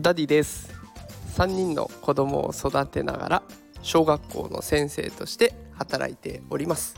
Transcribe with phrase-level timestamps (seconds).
[0.00, 0.72] ダディです。
[1.36, 3.42] 3人の子供を育てながら
[3.82, 6.96] 小学校の先生として働いております。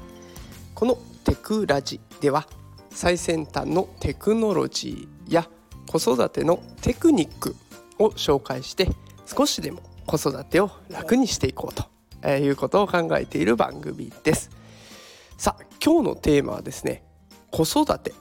[0.75, 2.47] このテクラジでは
[2.91, 5.49] 最先端のテクノロジーや
[5.87, 7.57] 子育てのテクニック
[7.99, 8.89] を紹介して
[9.27, 14.51] 少しでも子育てを楽にしていこうということを考えている番組です。
[15.37, 17.03] さあ今日のテーマはですね
[17.51, 18.15] 子育て。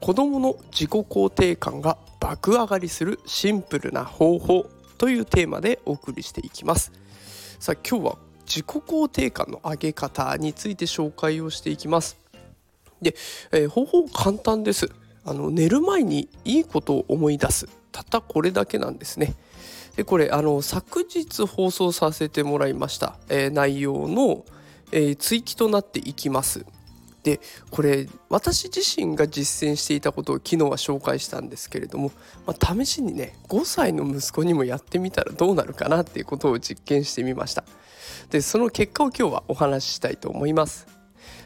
[0.00, 6.92] 子どもの自己肯定感が爆上がりするシンプルな方法というテーマでお送りしていきます。
[7.58, 12.16] さあ今日は自己肯定感の上げ方について紹介をしていきます。
[13.00, 13.14] で、
[13.52, 14.90] えー、方法簡単です。
[15.24, 17.68] あの寝る前にいいことを思い出す。
[17.92, 19.34] たったこれだけなんですね。
[19.96, 24.44] でこれあの昨日放送させてもらいました、えー、内容の、
[24.92, 26.64] えー、追記となっていきます。
[27.28, 32.10] でこれ私自身が実践していたことを昨日は紹介したんですけれども、
[32.46, 37.64] まあ、試しにね5歳の息子にもやってみたらどうなるかなっていうことを実験してみました。
[38.30, 40.86] でその結果を今日はお話ししたいと思います。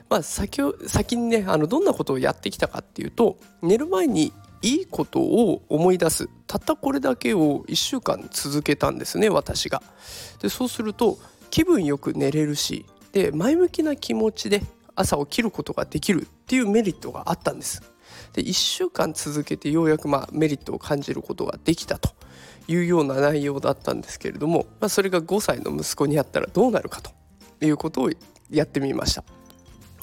[0.08, 6.28] まあ先先にねあのどんなことをやってきたかっていうと寝る前にいいことを思い出す。
[6.46, 9.82] たったこれだけを1週間続けたんですね私が。
[10.40, 11.18] でそうすると
[11.50, 14.62] 気分よく寝れるしで前向きな気持ちで
[14.94, 17.82] 朝起きることができるっていうメリットがあったんです。
[18.32, 22.10] で1週間続けてようやくまあメリットを感じることができたと
[22.68, 27.10] いうような内容だったんですけれども、まあ、それが5歳の息子にあったらどうなるかと
[27.64, 28.10] いうことを
[28.50, 29.24] やってみました。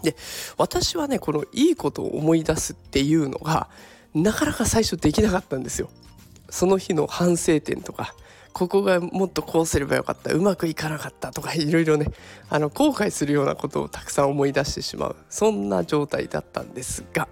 [0.03, 0.15] で
[0.57, 3.69] 私はねこのいいことを思い出すっていうのが
[4.13, 5.89] なかなか最初できなかったんですよ。
[6.49, 8.15] その日の反省点とか
[8.59, 10.33] ここがもっとこうすればよかった。
[10.33, 12.07] うまくいかなかったとかいろいろね。
[12.49, 15.15] あの後悔するようなことをたくさん思い出してしまう。
[15.29, 17.29] そんな状態だったんですが、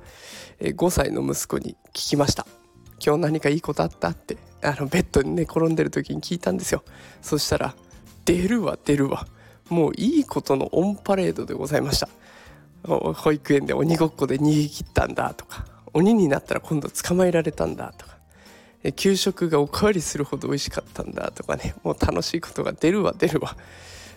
[0.60, 2.48] え5歳の息子に聞きました
[3.06, 4.38] 「今日何かいいことあった?」って？
[4.64, 6.82] あのベッドに寝転んでる時に聞いたんですよ。
[7.22, 7.76] そしたら
[8.24, 9.28] 「出るわ出るわ。
[9.68, 12.08] もういいことのオンパレードでございました」
[12.88, 15.66] 保育園で鬼ごっこで逃げ切ったんだとか。
[15.94, 18.17] 鬼になったら今度捕まえられたんだとか。
[18.96, 21.76] 給食がおかわりするほど美味しかったんだとかね。
[21.84, 23.56] もう楽しいことが出るわ出るわ。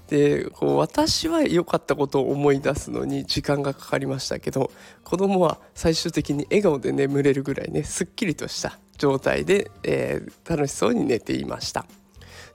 [0.09, 4.73] でこう私は良かったことを思い出すのに時間がかかりましたけど
[5.05, 11.87] 子供は最終的に笑顔で眠れるぐらいねすっきりとした状態で、えー、楽しそうに寝ていました。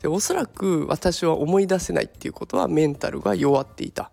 [0.01, 4.11] でおそらく私は思い出せないっていうことはメンタルが弱っていた。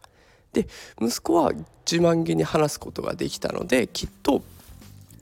[0.52, 0.69] で
[1.00, 1.52] 息子は
[1.91, 4.44] 自慢げに話すことができたのできっと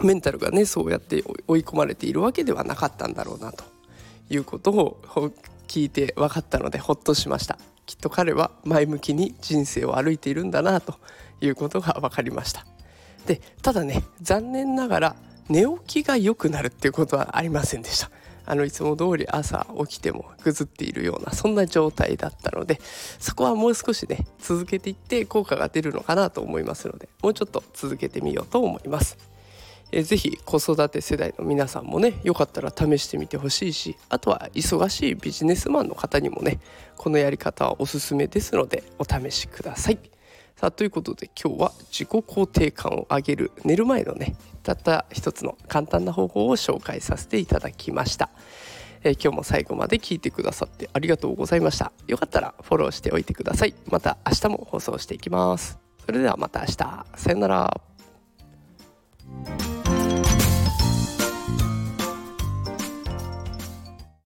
[0.03, 3.65] メンタルがねそうやって追い込まれているわけではなかったんだろうなと
[4.29, 5.01] いうことを
[5.69, 7.59] 聞いて分かったのでほっとしました。
[7.87, 10.95] きっと彼は前向きに人生を歩いているんだなと
[11.41, 12.65] いうことが分かりました。
[13.27, 15.17] でただね残念ながら
[15.49, 18.11] 寝起きが良くなるっていうことはありませんでした。
[18.47, 22.81] あのいつも通り朝起きてもぐずっているようなそんな状態だったので
[23.21, 29.30] そこはもう少しね続けていって効果が出るのかなと思いますのでもうちょっと続けてみようと思います。
[29.93, 36.61] えー、ぜひ子育て世代の皆さんもねよかったら試してみてほしいしあとは忙しいビジネスマンの方にもね
[36.97, 39.99] このやり方はおすすめですのでお試しください。
[40.57, 48.29] さあということで今日は自己肯定感を上げる寝る前のねたった一つの簡単な方法を紹介させていただきました。
[49.03, 51.93] えー、今日も最後まで聞いてくださってありがとうございました。
[52.07, 53.75] よかったらフォローしておいてください。
[53.91, 55.79] また明日も放送していきます。
[56.05, 57.07] それではまた明日。
[57.17, 57.81] さよなら。